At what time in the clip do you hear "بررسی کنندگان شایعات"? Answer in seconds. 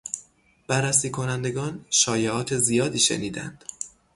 0.67-2.57